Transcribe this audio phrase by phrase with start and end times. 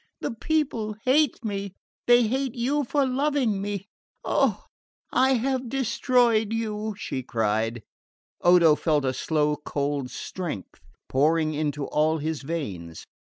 [0.19, 1.75] The people hate me
[2.07, 3.87] they hate you for loving me!
[4.23, 4.65] Oh,
[5.11, 7.83] I have destroyed you!" she cried.
[8.41, 13.05] Odo felt a slow cold strength pouring into all his veins.